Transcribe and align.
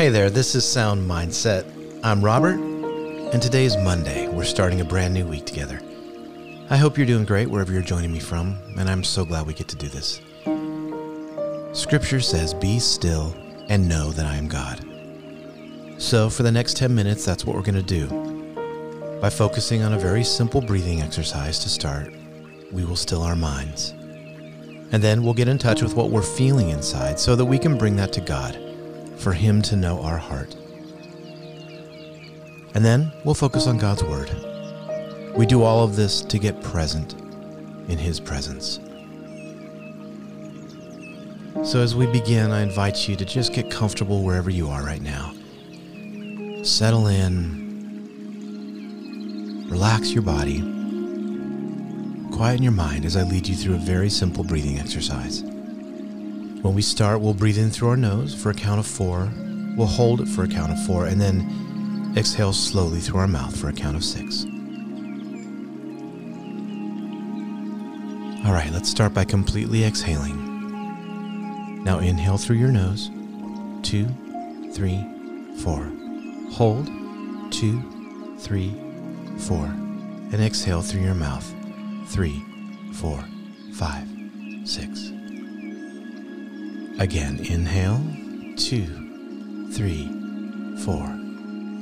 Hey 0.00 0.08
there, 0.08 0.30
this 0.30 0.54
is 0.54 0.66
Sound 0.66 1.08
Mindset. 1.08 1.70
I'm 2.02 2.24
Robert, 2.24 2.58
and 2.58 3.42
today 3.42 3.66
is 3.66 3.76
Monday. 3.76 4.28
We're 4.28 4.44
starting 4.44 4.80
a 4.80 4.84
brand 4.84 5.12
new 5.12 5.26
week 5.26 5.44
together. 5.44 5.80
I 6.70 6.78
hope 6.78 6.96
you're 6.96 7.06
doing 7.06 7.26
great 7.26 7.50
wherever 7.50 7.70
you're 7.70 7.82
joining 7.82 8.10
me 8.10 8.18
from, 8.18 8.58
and 8.78 8.88
I'm 8.88 9.04
so 9.04 9.26
glad 9.26 9.46
we 9.46 9.52
get 9.52 9.68
to 9.68 9.76
do 9.76 9.88
this. 9.88 10.20
Scripture 11.78 12.20
says, 12.20 12.54
Be 12.54 12.78
still 12.78 13.36
and 13.68 13.88
know 13.88 14.10
that 14.12 14.24
I 14.24 14.36
am 14.36 14.48
God. 14.48 14.89
So, 16.00 16.30
for 16.30 16.44
the 16.44 16.50
next 16.50 16.78
10 16.78 16.94
minutes, 16.94 17.26
that's 17.26 17.44
what 17.44 17.54
we're 17.54 17.62
going 17.62 17.74
to 17.74 17.82
do. 17.82 19.20
By 19.20 19.28
focusing 19.28 19.82
on 19.82 19.92
a 19.92 19.98
very 19.98 20.24
simple 20.24 20.62
breathing 20.62 21.02
exercise 21.02 21.58
to 21.58 21.68
start, 21.68 22.10
we 22.72 22.86
will 22.86 22.96
still 22.96 23.22
our 23.22 23.36
minds. 23.36 23.90
And 24.92 25.02
then 25.02 25.22
we'll 25.22 25.34
get 25.34 25.46
in 25.46 25.58
touch 25.58 25.82
with 25.82 25.94
what 25.94 26.08
we're 26.08 26.22
feeling 26.22 26.70
inside 26.70 27.20
so 27.20 27.36
that 27.36 27.44
we 27.44 27.58
can 27.58 27.76
bring 27.76 27.96
that 27.96 28.14
to 28.14 28.22
God 28.22 28.58
for 29.18 29.34
Him 29.34 29.60
to 29.60 29.76
know 29.76 30.00
our 30.00 30.16
heart. 30.16 30.56
And 32.74 32.82
then 32.82 33.12
we'll 33.26 33.34
focus 33.34 33.66
on 33.66 33.76
God's 33.76 34.02
Word. 34.02 34.30
We 35.36 35.44
do 35.44 35.62
all 35.62 35.84
of 35.84 35.96
this 35.96 36.22
to 36.22 36.38
get 36.38 36.62
present 36.62 37.12
in 37.90 37.98
His 37.98 38.18
presence. 38.18 38.80
So, 41.62 41.82
as 41.82 41.94
we 41.94 42.06
begin, 42.06 42.52
I 42.52 42.62
invite 42.62 43.06
you 43.06 43.16
to 43.16 43.24
just 43.26 43.52
get 43.52 43.70
comfortable 43.70 44.24
wherever 44.24 44.48
you 44.48 44.70
are 44.70 44.82
right 44.82 45.02
now. 45.02 45.34
Settle 46.62 47.06
in, 47.06 47.70
relax 49.70 50.12
your 50.12 50.22
body, 50.22 50.60
quieten 52.36 52.62
your 52.62 52.72
mind 52.72 53.06
as 53.06 53.16
I 53.16 53.22
lead 53.22 53.48
you 53.48 53.56
through 53.56 53.76
a 53.76 53.78
very 53.78 54.10
simple 54.10 54.44
breathing 54.44 54.78
exercise. 54.78 55.42
When 55.42 56.74
we 56.74 56.82
start, 56.82 57.22
we'll 57.22 57.32
breathe 57.32 57.56
in 57.56 57.70
through 57.70 57.88
our 57.88 57.96
nose 57.96 58.34
for 58.34 58.50
a 58.50 58.54
count 58.54 58.78
of 58.78 58.86
four. 58.86 59.32
We'll 59.76 59.86
hold 59.86 60.20
it 60.20 60.28
for 60.28 60.44
a 60.44 60.48
count 60.48 60.70
of 60.70 60.86
four, 60.86 61.06
and 61.06 61.18
then 61.18 62.12
exhale 62.16 62.52
slowly 62.52 63.00
through 63.00 63.20
our 63.20 63.28
mouth 63.28 63.58
for 63.58 63.70
a 63.70 63.72
count 63.72 63.96
of 63.96 64.04
six. 64.04 64.44
All 68.44 68.52
right, 68.52 68.70
let's 68.70 68.90
start 68.90 69.14
by 69.14 69.24
completely 69.24 69.84
exhaling. 69.84 71.84
Now 71.84 72.00
inhale 72.00 72.36
through 72.36 72.56
your 72.56 72.70
nose. 72.70 73.10
Two, 73.82 74.08
three, 74.74 75.02
four. 75.62 75.90
Hold. 76.52 76.86
Two, 77.52 78.36
three, 78.38 78.74
four. 79.38 79.64
And 79.64 80.40
exhale 80.40 80.82
through 80.82 81.02
your 81.02 81.14
mouth. 81.14 81.52
Three, 82.06 82.42
four, 82.94 83.24
five, 83.74 84.06
six. 84.64 85.10
Again, 86.98 87.40
inhale, 87.44 88.00
two, 88.56 89.70
three, 89.72 90.06
four. 90.84 91.06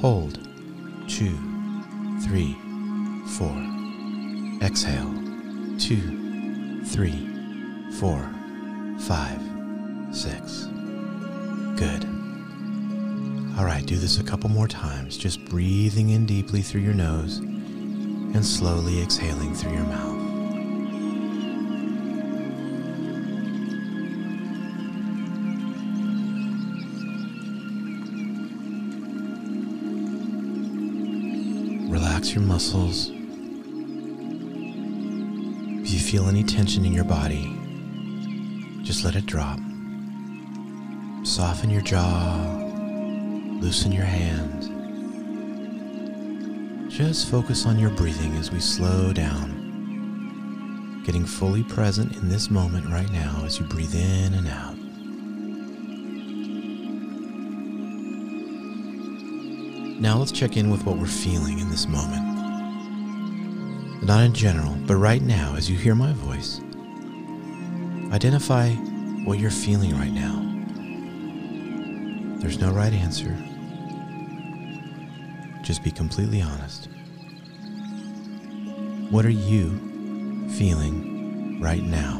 Hold, 0.00 0.38
two, 1.08 1.36
three, 2.22 2.56
four. 3.38 3.56
Exhale, 4.62 5.14
two, 5.78 6.82
three, 6.84 7.28
four, 7.98 8.28
five, 8.98 9.40
six. 10.12 10.66
Good. 11.76 12.23
All 13.56 13.64
right, 13.64 13.86
do 13.86 13.96
this 13.96 14.18
a 14.18 14.24
couple 14.24 14.50
more 14.50 14.66
times, 14.66 15.16
just 15.16 15.44
breathing 15.44 16.10
in 16.10 16.26
deeply 16.26 16.60
through 16.60 16.80
your 16.80 16.92
nose 16.92 17.38
and 17.38 18.44
slowly 18.44 19.00
exhaling 19.00 19.54
through 19.54 19.72
your 19.72 19.84
mouth. 19.84 20.14
Relax 31.90 32.34
your 32.34 32.42
muscles. 32.42 33.10
If 35.80 35.92
you 35.92 36.00
feel 36.00 36.28
any 36.28 36.42
tension 36.42 36.84
in 36.84 36.92
your 36.92 37.04
body, 37.04 37.56
just 38.82 39.04
let 39.04 39.14
it 39.14 39.26
drop. 39.26 39.60
Soften 41.22 41.70
your 41.70 41.82
jaw, 41.82 42.63
loosen 43.64 43.92
your 43.92 44.04
hands. 44.04 44.68
Just 46.94 47.30
focus 47.30 47.64
on 47.64 47.78
your 47.78 47.88
breathing 47.88 48.36
as 48.36 48.50
we 48.52 48.60
slow 48.60 49.10
down, 49.10 51.00
getting 51.06 51.24
fully 51.24 51.62
present 51.64 52.14
in 52.14 52.28
this 52.28 52.50
moment 52.50 52.86
right 52.90 53.10
now 53.10 53.40
as 53.42 53.58
you 53.58 53.64
breathe 53.64 53.94
in 53.94 54.34
and 54.34 54.48
out. 54.48 54.76
Now 59.98 60.18
let's 60.18 60.30
check 60.30 60.58
in 60.58 60.68
with 60.68 60.84
what 60.84 60.98
we're 60.98 61.06
feeling 61.06 61.58
in 61.58 61.70
this 61.70 61.88
moment. 61.88 62.22
Not 64.04 64.24
in 64.24 64.34
general, 64.34 64.76
but 64.86 64.96
right 64.96 65.22
now 65.22 65.54
as 65.56 65.70
you 65.70 65.78
hear 65.78 65.94
my 65.94 66.12
voice. 66.12 66.60
Identify 68.12 68.72
what 69.24 69.38
you're 69.38 69.50
feeling 69.50 69.96
right 69.98 70.12
now. 70.12 70.42
There's 72.40 72.58
no 72.58 72.70
right 72.70 72.92
answer. 72.92 73.34
Just 75.64 75.82
be 75.82 75.90
completely 75.90 76.42
honest. 76.42 76.90
What 79.10 79.24
are 79.24 79.30
you 79.30 80.46
feeling 80.50 81.58
right 81.58 81.82
now? 81.82 82.18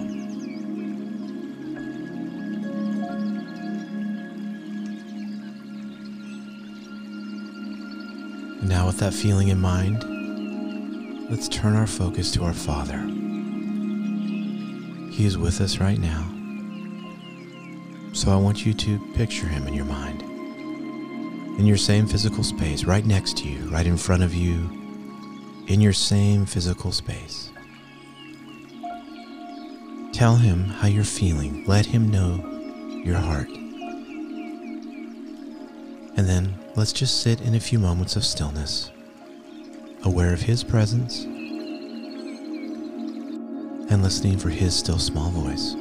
Now, 8.62 8.86
with 8.86 8.98
that 9.00 9.12
feeling 9.12 9.48
in 9.48 9.60
mind, 9.60 10.02
let's 11.30 11.46
turn 11.48 11.76
our 11.76 11.86
focus 11.86 12.32
to 12.32 12.44
our 12.44 12.54
Father. 12.54 12.96
He 15.12 15.26
is 15.26 15.36
with 15.36 15.60
us 15.60 15.76
right 15.76 15.98
now. 15.98 16.30
So 18.14 18.32
I 18.32 18.36
want 18.36 18.64
you 18.64 18.72
to 18.72 19.12
picture 19.12 19.46
him 19.46 19.66
in 19.68 19.74
your 19.74 19.84
mind. 19.84 20.33
In 21.58 21.66
your 21.66 21.76
same 21.76 22.06
physical 22.06 22.42
space, 22.42 22.84
right 22.84 23.06
next 23.06 23.36
to 23.38 23.48
you, 23.48 23.68
right 23.70 23.86
in 23.86 23.96
front 23.96 24.22
of 24.22 24.34
you, 24.34 24.68
in 25.68 25.80
your 25.80 25.92
same 25.92 26.46
physical 26.46 26.90
space. 26.90 27.50
Tell 30.12 30.36
him 30.36 30.64
how 30.64 30.88
you're 30.88 31.04
feeling. 31.04 31.64
Let 31.66 31.86
him 31.86 32.10
know 32.10 32.44
your 33.04 33.18
heart. 33.18 33.48
And 36.16 36.28
then 36.28 36.58
let's 36.76 36.92
just 36.92 37.22
sit 37.22 37.40
in 37.40 37.54
a 37.54 37.60
few 37.60 37.78
moments 37.78 38.16
of 38.16 38.24
stillness, 38.24 38.90
aware 40.02 40.32
of 40.32 40.42
his 40.42 40.64
presence 40.64 41.24
and 43.90 44.02
listening 44.02 44.38
for 44.38 44.50
his 44.50 44.74
still 44.74 44.98
small 44.98 45.30
voice. 45.30 45.76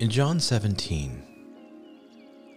In 0.00 0.08
John 0.08 0.40
17, 0.40 1.22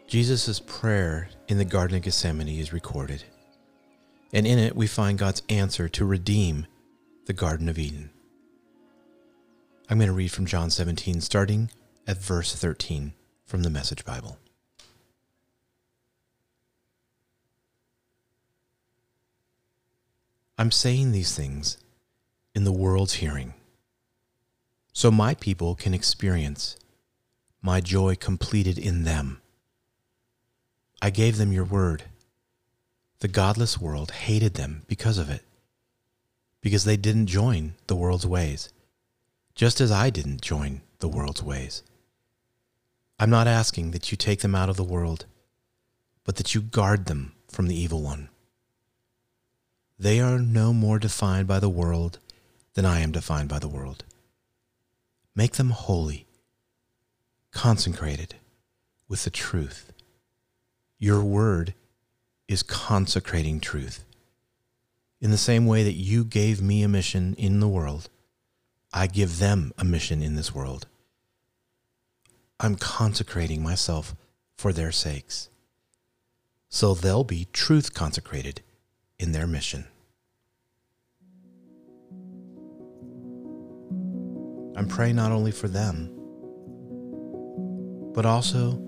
Jesus' 0.08 0.62
prayer 0.62 1.28
in 1.50 1.58
the 1.58 1.66
Garden 1.66 1.98
of 1.98 2.04
Gethsemane 2.04 2.48
is 2.48 2.72
recorded, 2.72 3.26
and 4.32 4.48
in 4.48 4.58
it 4.58 4.78
we 4.78 4.88
find 4.88 5.20
God's 5.20 5.42
answer 5.50 5.90
to 5.90 6.06
redeem 6.06 6.68
the 7.26 7.34
Garden 7.34 7.68
of 7.68 7.78
Eden. 7.78 8.12
I'm 9.90 9.98
going 9.98 10.08
to 10.08 10.14
read 10.14 10.32
from 10.32 10.46
John 10.46 10.70
17, 10.70 11.20
starting 11.20 11.70
at 12.08 12.16
verse 12.16 12.56
13 12.56 13.12
from 13.46 13.64
the 13.64 13.70
Message 13.70 14.06
Bible. 14.06 14.38
I'm 20.58 20.72
saying 20.72 21.12
these 21.12 21.36
things 21.36 21.78
in 22.56 22.64
the 22.64 22.72
world's 22.72 23.16
hearing, 23.16 23.54
so 24.94 25.12
my 25.12 25.34
people 25.34 25.76
can 25.76 25.94
experience 25.94 26.78
my 27.66 27.80
joy 27.80 28.14
completed 28.14 28.78
in 28.78 29.06
them. 29.06 29.42
I 31.02 31.10
gave 31.10 31.38
them 31.38 31.54
your 31.54 31.64
word. 31.64 32.04
The 33.20 33.30
godless 33.30 33.80
world 33.80 34.12
hated 34.12 34.56
them 34.56 34.84
because 34.88 35.18
of 35.18 35.30
it, 35.30 35.44
because 36.60 36.84
they 36.84 36.98
didn't 36.98 37.28
join 37.28 37.76
the 37.88 37.96
world's 37.96 38.28
ways, 38.28 38.74
just 39.56 39.80
as 39.80 39.94
I 39.94 40.10
didn't 40.10 40.42
join 40.42 40.82
the 41.00 41.08
world's 41.08 41.42
ways. 41.42 41.84
I'm 43.18 43.30
not 43.30 43.48
asking 43.48 43.92
that 43.92 44.12
you 44.12 44.18
take 44.18 44.42
them 44.42 44.56
out 44.56 44.70
of 44.70 44.76
the 44.76 44.84
world, 44.84 45.26
but 46.26 46.36
that 46.36 46.54
you 46.54 46.62
guard 46.62 47.06
them 47.06 47.32
from 47.48 47.68
the 47.68 47.80
evil 47.80 48.02
one. 48.02 48.28
They 49.98 50.20
are 50.20 50.40
no 50.40 50.74
more 50.74 51.00
defined 51.00 51.48
by 51.48 51.60
the 51.60 51.70
world 51.70 52.20
than 52.74 52.86
I 52.86 53.00
am 53.00 53.14
defined 53.14 53.48
by 53.48 53.60
the 53.60 53.70
world. 53.70 54.04
Make 55.34 55.54
them 55.54 55.70
holy, 55.70 56.28
consecrated 57.54 58.36
with 59.08 59.24
the 59.24 59.30
truth. 59.30 59.94
Your 60.98 61.24
word 61.24 61.74
is 62.48 62.64
consecrating 62.64 63.60
truth. 63.60 64.04
In 65.22 65.32
the 65.32 65.38
same 65.38 65.66
way 65.66 65.84
that 65.84 65.94
you 65.94 66.26
gave 66.26 66.62
me 66.62 66.84
a 66.84 66.90
mission 66.90 67.34
in 67.36 67.60
the 67.60 67.68
world, 67.68 68.10
I 68.92 69.08
give 69.08 69.40
them 69.40 69.72
a 69.78 69.86
mission 69.86 70.22
in 70.22 70.36
this 70.36 70.54
world. 70.54 70.88
I'm 72.60 72.76
consecrating 72.76 73.64
myself 73.64 74.16
for 74.58 74.74
their 74.74 74.92
sakes, 74.92 75.50
so 76.70 76.94
they'll 76.94 77.24
be 77.24 77.48
truth 77.54 77.94
consecrated 77.94 78.62
in 79.18 79.32
their 79.32 79.48
mission. 79.48 79.86
I'm 84.76 84.88
praying 84.88 85.16
not 85.16 85.32
only 85.32 85.52
for 85.52 85.68
them, 85.68 86.23
but 88.14 88.26
also 88.26 88.80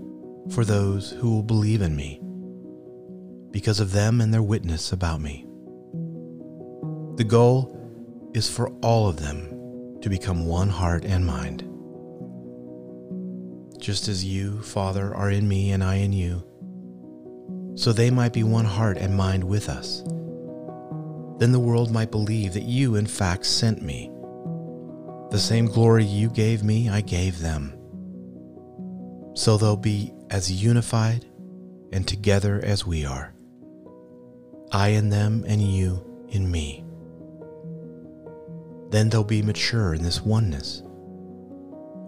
for 0.51 0.63
those 0.63 1.11
who 1.11 1.31
will 1.31 1.43
believe 1.43 1.81
in 1.81 1.95
me 1.95 2.21
because 3.51 3.79
of 3.79 3.91
them 3.91 4.21
and 4.21 4.33
their 4.33 4.43
witness 4.43 4.91
about 4.91 5.21
me. 5.21 5.45
The 7.15 7.23
goal 7.23 7.71
is 8.33 8.49
for 8.49 8.69
all 8.81 9.07
of 9.07 9.17
them 9.17 9.99
to 10.01 10.09
become 10.09 10.45
one 10.45 10.69
heart 10.69 11.05
and 11.05 11.25
mind. 11.25 11.63
Just 13.79 14.07
as 14.07 14.25
you, 14.25 14.61
Father, 14.61 15.15
are 15.15 15.31
in 15.31 15.47
me 15.47 15.71
and 15.71 15.83
I 15.83 15.95
in 15.95 16.11
you, 16.11 16.43
so 17.75 17.91
they 17.91 18.09
might 18.09 18.33
be 18.33 18.43
one 18.43 18.65
heart 18.65 18.97
and 18.97 19.15
mind 19.15 19.43
with 19.43 19.69
us. 19.69 20.01
Then 21.39 21.51
the 21.51 21.59
world 21.59 21.91
might 21.91 22.11
believe 22.11 22.53
that 22.53 22.63
you, 22.63 22.95
in 22.95 23.05
fact, 23.05 23.45
sent 23.45 23.81
me. 23.81 24.11
The 25.31 25.39
same 25.39 25.65
glory 25.65 26.05
you 26.05 26.29
gave 26.29 26.63
me, 26.63 26.89
I 26.89 27.01
gave 27.01 27.39
them. 27.39 27.73
So 29.35 29.57
they'll 29.57 29.77
be 29.77 30.13
as 30.29 30.51
unified 30.51 31.25
and 31.91 32.07
together 32.07 32.61
as 32.63 32.85
we 32.85 33.05
are. 33.05 33.33
I 34.71 34.89
in 34.89 35.09
them 35.09 35.43
and 35.47 35.61
you 35.61 36.25
in 36.29 36.49
me. 36.49 36.83
Then 38.89 39.09
they'll 39.09 39.23
be 39.23 39.41
mature 39.41 39.93
in 39.93 40.03
this 40.03 40.21
oneness 40.21 40.81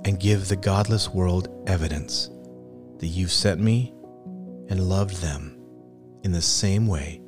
and 0.06 0.20
give 0.20 0.48
the 0.48 0.56
godless 0.56 1.10
world 1.10 1.50
evidence 1.68 2.30
that 3.00 3.08
you've 3.08 3.32
sent 3.32 3.60
me 3.60 3.94
and 4.70 4.90
loved 4.90 5.22
them 5.22 5.58
in 6.24 6.32
the 6.32 6.42
same 6.42 6.88
way 6.88 7.22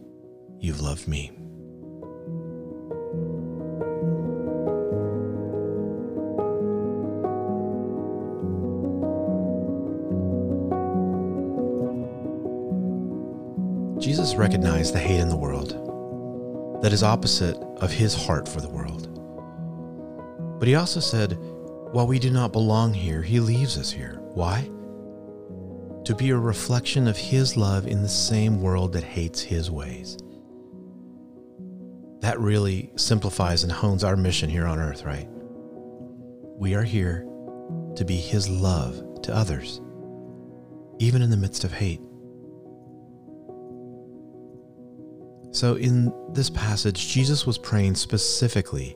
you've 0.60 0.82
loved 0.82 1.08
me. 1.08 1.32
Jesus 14.40 14.54
recognized 14.54 14.94
the 14.94 15.00
hate 15.00 15.20
in 15.20 15.28
the 15.28 15.36
world 15.36 16.82
that 16.82 16.94
is 16.94 17.04
opposite 17.04 17.58
of 17.82 17.92
his 17.92 18.16
heart 18.16 18.48
for 18.48 18.62
the 18.62 18.70
world. 18.70 19.08
But 20.60 20.68
he 20.68 20.76
also 20.76 21.02
said, 21.02 21.34
while 21.92 22.08
we 22.08 22.20
do 22.20 22.30
not 22.30 22.54
belong 22.54 22.94
here, 22.94 23.22
he 23.22 23.42
leaves 23.42 23.78
us 23.78 23.92
here. 23.92 24.22
Why? 24.34 24.62
To 26.06 26.16
be 26.16 26.30
a 26.30 26.38
reflection 26.38 27.10
of 27.10 27.18
his 27.18 27.58
love 27.58 27.86
in 27.86 28.02
the 28.02 28.08
same 28.08 28.62
world 28.62 28.94
that 28.94 29.04
hates 29.04 29.42
his 29.42 29.70
ways. 29.70 30.18
That 32.22 32.40
really 32.40 32.92
simplifies 32.96 33.64
and 33.64 33.72
hones 33.72 34.06
our 34.06 34.16
mission 34.16 34.50
here 34.50 34.68
on 34.68 34.80
earth, 34.80 35.04
right? 35.04 35.28
We 36.58 36.76
are 36.76 36.84
here 36.84 37.28
to 37.98 38.06
be 38.06 38.16
his 38.16 38.50
love 38.50 39.22
to 39.24 39.36
others, 39.36 39.82
even 40.98 41.22
in 41.22 41.30
the 41.30 41.38
midst 41.38 41.66
of 41.66 41.74
hate. 41.74 42.00
So, 45.52 45.76
in 45.76 46.14
this 46.34 46.50
passage, 46.50 47.10
Jesus 47.10 47.46
was 47.46 47.58
praying 47.58 47.96
specifically 47.96 48.96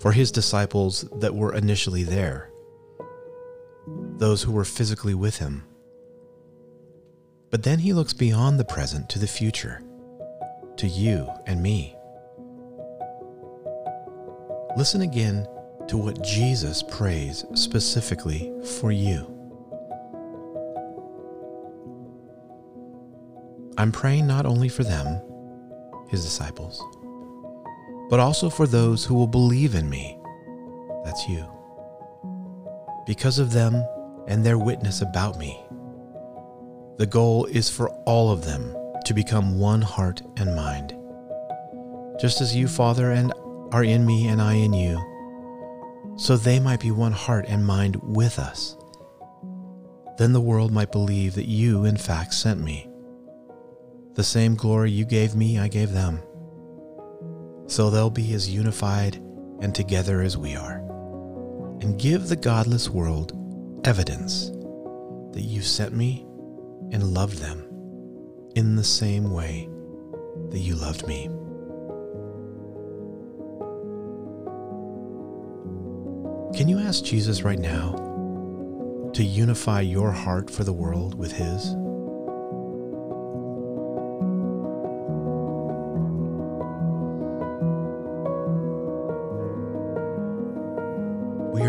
for 0.00 0.12
his 0.12 0.30
disciples 0.30 1.02
that 1.16 1.34
were 1.34 1.54
initially 1.54 2.04
there, 2.04 2.50
those 4.16 4.42
who 4.42 4.52
were 4.52 4.64
physically 4.64 5.14
with 5.14 5.38
him. 5.38 5.64
But 7.50 7.62
then 7.62 7.80
he 7.80 7.92
looks 7.92 8.12
beyond 8.12 8.58
the 8.58 8.64
present 8.64 9.08
to 9.10 9.18
the 9.18 9.26
future, 9.26 9.82
to 10.76 10.86
you 10.86 11.28
and 11.46 11.62
me. 11.62 11.96
Listen 14.76 15.00
again 15.00 15.46
to 15.88 15.96
what 15.96 16.22
Jesus 16.22 16.82
prays 16.82 17.44
specifically 17.54 18.52
for 18.78 18.92
you. 18.92 19.32
I'm 23.78 23.92
praying 23.92 24.26
not 24.26 24.46
only 24.46 24.68
for 24.68 24.84
them, 24.84 25.20
his 26.08 26.24
disciples, 26.24 26.82
but 28.08 28.20
also 28.20 28.50
for 28.50 28.66
those 28.66 29.04
who 29.04 29.14
will 29.14 29.26
believe 29.26 29.74
in 29.74 29.88
me. 29.88 30.18
That's 31.04 31.28
you. 31.28 31.44
Because 33.06 33.38
of 33.38 33.52
them 33.52 33.84
and 34.26 34.44
their 34.44 34.58
witness 34.58 35.02
about 35.02 35.38
me. 35.38 35.62
The 36.98 37.06
goal 37.06 37.44
is 37.46 37.70
for 37.70 37.90
all 38.06 38.30
of 38.30 38.44
them 38.44 38.74
to 39.04 39.14
become 39.14 39.58
one 39.58 39.82
heart 39.82 40.22
and 40.36 40.56
mind. 40.56 40.96
Just 42.20 42.40
as 42.40 42.56
you, 42.56 42.66
Father, 42.66 43.12
and 43.12 43.32
are 43.72 43.84
in 43.84 44.06
me 44.06 44.28
and 44.28 44.40
I 44.40 44.54
in 44.54 44.72
you, 44.72 44.98
so 46.16 46.36
they 46.36 46.58
might 46.58 46.80
be 46.80 46.90
one 46.90 47.12
heart 47.12 47.44
and 47.48 47.66
mind 47.66 47.96
with 48.02 48.38
us. 48.38 48.76
Then 50.16 50.32
the 50.32 50.40
world 50.40 50.72
might 50.72 50.92
believe 50.92 51.34
that 51.34 51.46
you, 51.46 51.84
in 51.84 51.98
fact, 51.98 52.32
sent 52.32 52.60
me. 52.60 52.85
The 54.16 54.24
same 54.24 54.54
glory 54.54 54.90
you 54.90 55.04
gave 55.04 55.34
me, 55.34 55.58
I 55.58 55.68
gave 55.68 55.92
them 55.92 56.20
so 57.66 57.90
they'll 57.90 58.10
be 58.10 58.32
as 58.32 58.48
unified 58.48 59.16
and 59.60 59.74
together 59.74 60.22
as 60.22 60.36
we 60.36 60.54
are, 60.54 60.78
and 61.80 61.98
give 61.98 62.28
the 62.28 62.36
godless 62.36 62.88
world 62.88 63.32
evidence 63.84 64.50
that 65.32 65.42
you 65.42 65.62
sent 65.62 65.92
me 65.92 66.24
and 66.92 67.02
loved 67.02 67.38
them 67.38 67.64
in 68.54 68.76
the 68.76 68.84
same 68.84 69.30
way 69.30 69.68
that 70.50 70.60
you 70.60 70.74
loved 70.74 71.06
me. 71.06 71.26
Can 76.56 76.68
you 76.68 76.78
ask 76.78 77.04
Jesus 77.04 77.42
right 77.42 77.58
now 77.58 79.10
to 79.12 79.24
unify 79.24 79.80
your 79.80 80.12
heart 80.12 80.50
for 80.50 80.64
the 80.64 80.72
world 80.72 81.18
with 81.18 81.32
His? 81.32 81.74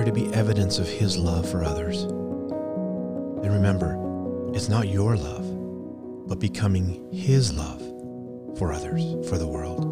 To 0.08 0.14
be 0.14 0.34
evidence 0.34 0.80
of 0.80 0.88
His 0.88 1.18
love 1.18 1.50
for 1.52 1.64
others. 1.64 2.04
And 2.04 3.54
remember, 3.54 3.98
it's 4.56 4.70
not 4.70 4.88
your 4.88 5.18
love, 5.18 5.46
but 6.28 6.40
becoming 6.40 7.12
His 7.12 7.54
love 7.54 7.82
for 8.58 8.72
others, 8.72 9.04
for 9.28 9.38
the 9.38 9.46
world. 9.46 9.84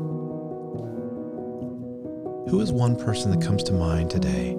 Who 2.50 2.62
is 2.62 2.72
one 2.72 2.96
person 2.96 3.30
that 3.32 3.46
comes 3.46 3.62
to 3.64 3.74
mind 3.74 4.10
today 4.10 4.56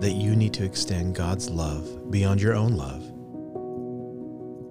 that 0.00 0.12
you 0.12 0.36
need 0.36 0.52
to 0.54 0.64
extend 0.64 1.14
God's 1.14 1.48
love 1.48 2.10
beyond 2.10 2.42
your 2.42 2.54
own 2.54 2.76
love 2.76 3.02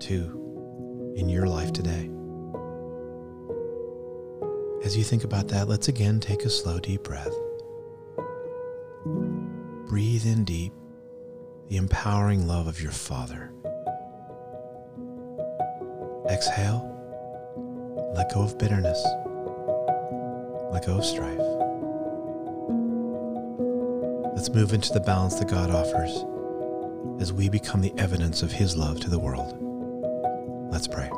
to 0.02 1.14
in 1.18 1.30
your 1.30 1.48
life 1.48 1.74
today? 1.74 2.12
As 4.86 4.96
you 4.96 5.04
think 5.04 5.24
about 5.24 5.48
that, 5.48 5.68
let's 5.68 5.88
again 5.88 6.20
take 6.20 6.46
a 6.46 6.50
slow, 6.50 6.80
deep 6.80 7.04
breath. 7.04 7.34
Breathe 9.90 10.28
in 10.28 10.44
deep 10.44 10.72
the 11.68 11.78
empowering 11.78 12.46
love 12.46 12.68
of 12.68 12.80
your 12.80 12.92
Father. 12.92 13.52
Exhale, 16.30 16.86
let 18.16 18.32
go 18.32 18.44
of 18.44 18.60
bitterness, 18.60 19.04
let 20.72 20.86
go 20.86 21.00
of 21.00 21.04
strife. 21.04 21.40
Let's 24.36 24.52
move 24.52 24.74
into 24.74 24.94
the 24.94 25.02
balance 25.04 25.40
that 25.40 25.48
God 25.50 25.72
offers 25.72 26.24
as 27.20 27.34
we 27.34 27.50
become 27.50 27.82
the 27.82 27.94
evidence 27.98 28.44
of 28.44 28.52
His 28.52 28.78
love 28.78 29.00
to 29.00 29.10
the 29.10 29.18
world. 29.18 29.58
Let's 30.72 30.88
pray. 30.88 31.10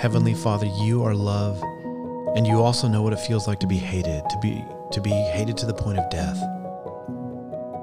Heavenly 0.00 0.32
Father, 0.32 0.70
you 0.80 1.04
are 1.04 1.14
love, 1.14 1.62
and 2.34 2.46
you 2.46 2.62
also 2.62 2.88
know 2.88 3.02
what 3.02 3.12
it 3.12 3.20
feels 3.20 3.46
like 3.46 3.60
to 3.60 3.66
be 3.66 3.76
hated, 3.76 4.22
to 4.30 4.38
be 4.40 4.64
to 4.92 5.00
be 5.00 5.10
hated 5.10 5.56
to 5.58 5.66
the 5.66 5.74
point 5.74 5.98
of 5.98 6.08
death. 6.10 6.40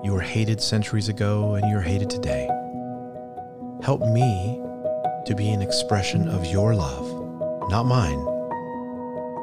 You 0.03 0.11
were 0.11 0.21
hated 0.21 0.61
centuries 0.61 1.09
ago 1.09 1.55
and 1.55 1.69
you're 1.69 1.81
hated 1.81 2.09
today. 2.09 2.47
Help 3.83 4.01
me 4.01 4.61
to 5.25 5.35
be 5.35 5.49
an 5.49 5.61
expression 5.61 6.27
of 6.29 6.45
your 6.45 6.75
love, 6.75 7.69
not 7.69 7.83
mine, 7.83 8.19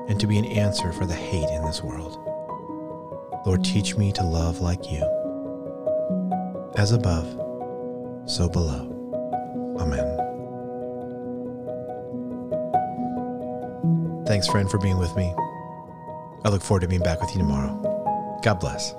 and 0.08 0.18
to 0.20 0.26
be 0.26 0.38
an 0.38 0.44
answer 0.46 0.92
for 0.92 1.06
the 1.06 1.14
hate 1.14 1.48
in 1.50 1.64
this 1.64 1.82
world. 1.82 2.18
Lord, 3.44 3.64
teach 3.64 3.96
me 3.96 4.12
to 4.12 4.22
love 4.22 4.60
like 4.60 4.90
you. 4.90 5.02
As 6.76 6.92
above, 6.92 7.26
so 8.26 8.48
below. 8.48 8.88
Amen. 9.78 10.18
Thanks, 14.26 14.46
friend, 14.46 14.70
for 14.70 14.78
being 14.78 14.98
with 14.98 15.14
me. 15.16 15.34
I 16.44 16.48
look 16.48 16.62
forward 16.62 16.80
to 16.80 16.88
being 16.88 17.02
back 17.02 17.20
with 17.20 17.34
you 17.34 17.38
tomorrow. 17.38 18.40
God 18.42 18.54
bless. 18.60 18.94